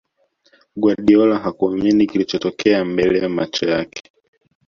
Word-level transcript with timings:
guardiola 0.75 1.37
hakuamini 1.39 2.07
kilichotokea 2.07 2.85
mbele 2.85 3.27
macho 3.27 3.65
yake 3.69 4.11